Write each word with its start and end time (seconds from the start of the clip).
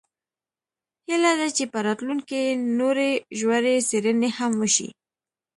هیله 1.07 1.31
ده 1.39 1.47
چې 1.57 1.63
په 1.71 1.79
راتلونکي 1.87 2.37
کې 2.47 2.59
نورې 2.79 3.11
ژورې 3.39 3.75
څیړنې 3.89 4.29
هم 4.37 4.51
وشي 4.61 4.89